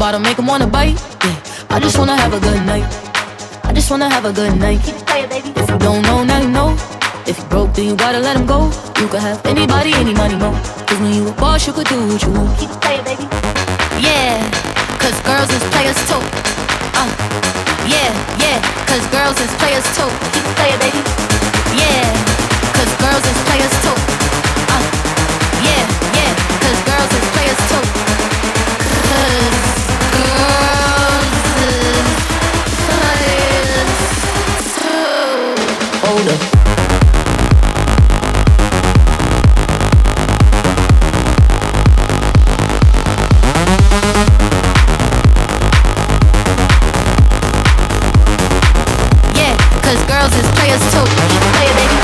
[0.00, 0.96] Bottom, make them wanna bite.
[1.22, 2.88] Yeah, I just wanna have a good night.
[3.64, 4.80] I just wanna have a good night.
[4.82, 5.50] Keep it playing, baby.
[5.60, 6.70] If you don't know, now you know.
[7.26, 8.72] If you broke, then you gotta let him go.
[8.98, 10.50] You could have anybody, any money, mo.
[10.86, 12.58] Cause when you a boss, you could do what you want.
[12.58, 13.24] Keep it playing, baby.
[14.00, 14.40] Yeah,
[15.02, 16.22] cause girls is players too.
[17.00, 17.10] Uh,
[17.94, 20.10] yeah, yeah, cause girls is players too.
[20.32, 20.89] Keep it playing, baby.
[50.60, 51.04] players too.
[51.56, 51.99] Play it, baby.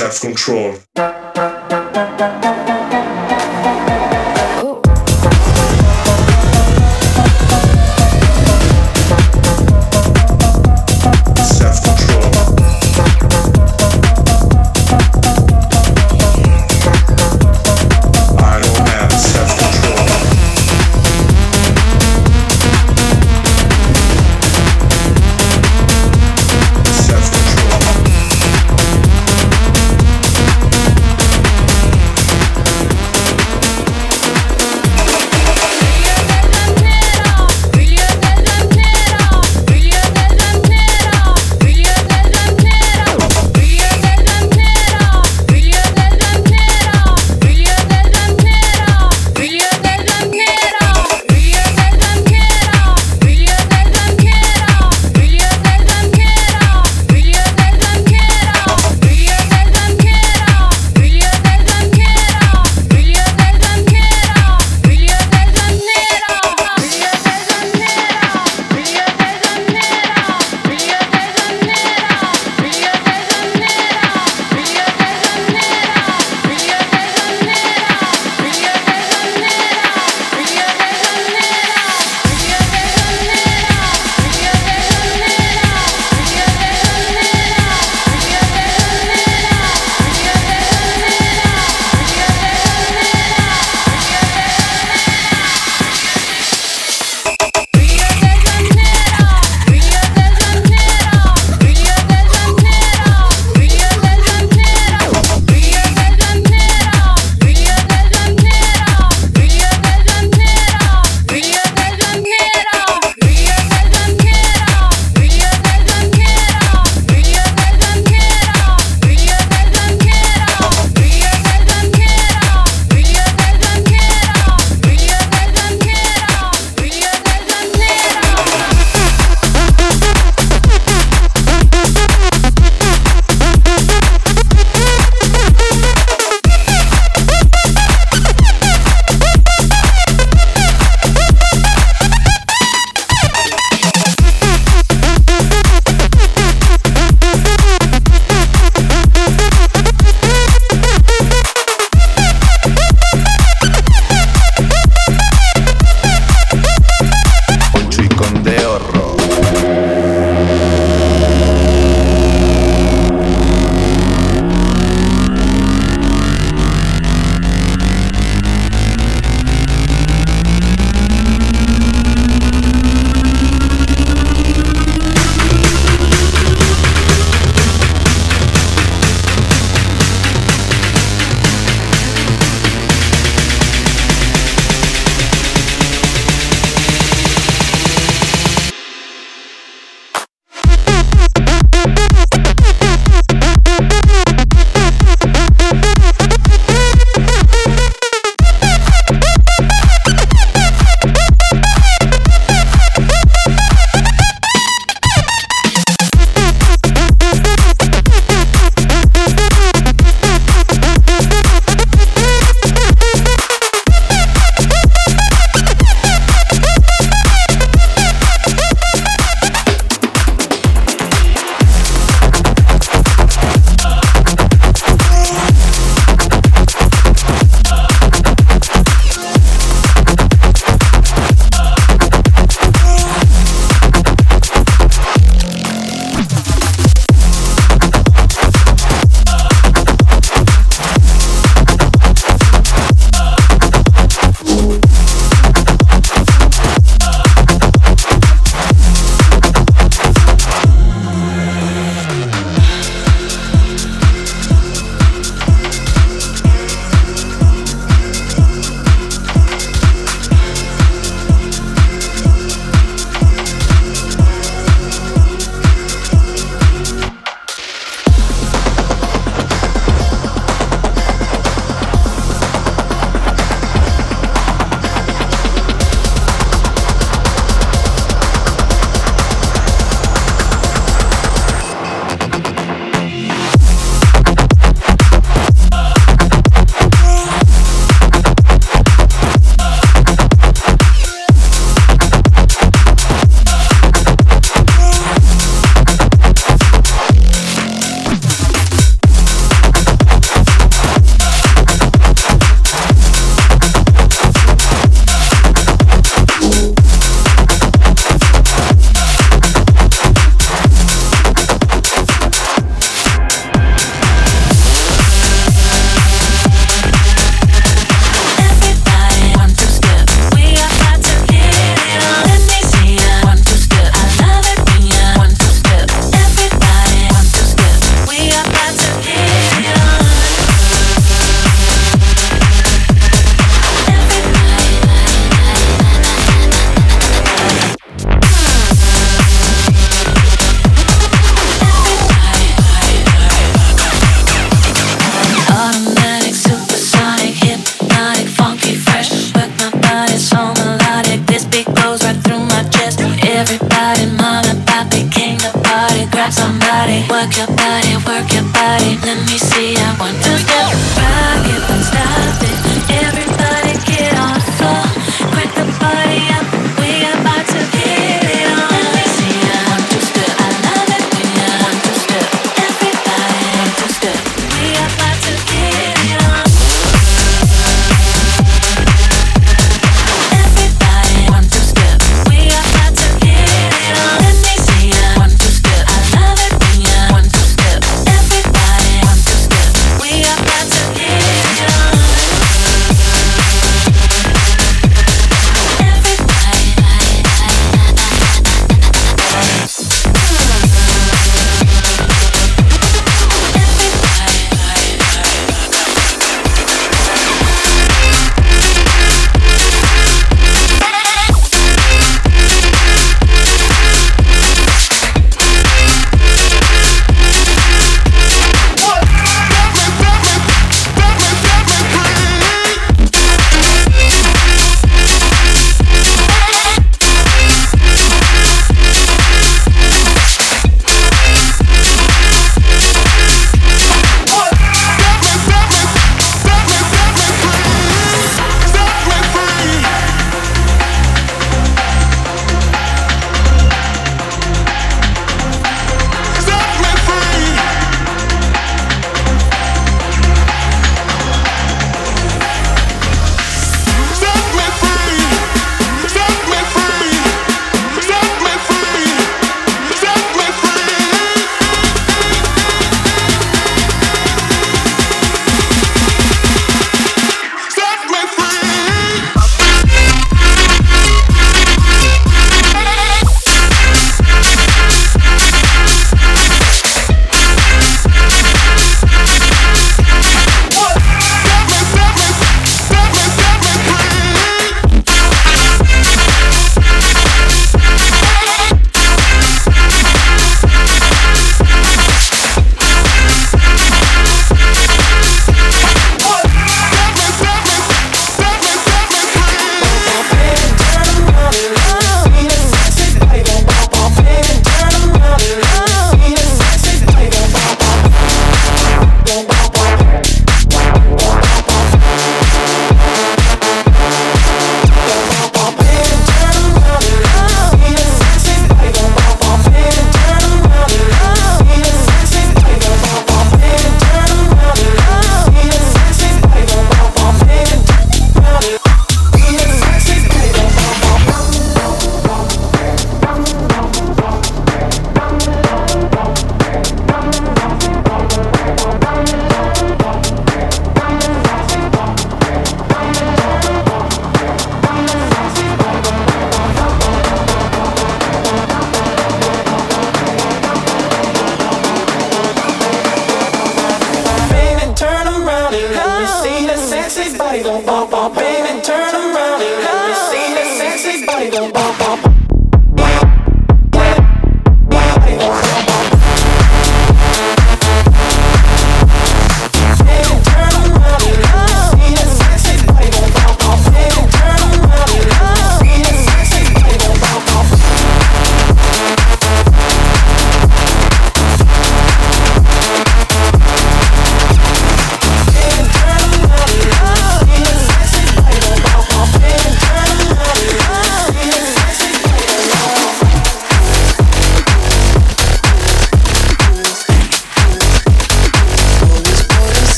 [0.00, 1.59] Self-control.